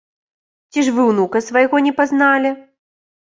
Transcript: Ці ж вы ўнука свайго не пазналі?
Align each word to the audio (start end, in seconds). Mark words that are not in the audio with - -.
Ці 0.73 0.79
ж 0.87 0.93
вы 0.95 1.01
ўнука 1.09 1.41
свайго 1.49 1.81
не 1.87 1.93
пазналі? 1.99 2.49